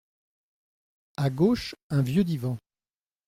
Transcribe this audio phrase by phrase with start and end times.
[1.15, 2.57] À gauche, un vieux divan…